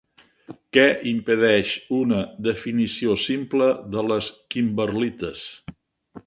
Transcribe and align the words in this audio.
Què 0.77 0.85
impedeix 1.11 1.73
una 1.97 2.21
definició 2.47 3.19
simple 3.25 3.69
de 3.97 4.05
les 4.13 4.31
kimberlites? 4.57 5.47